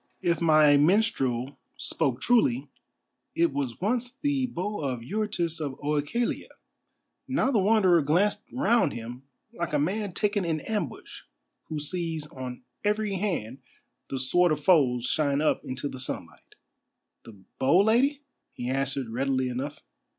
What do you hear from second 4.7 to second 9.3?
of Eurytus of OEchalia." Now the Wanderer glanced round him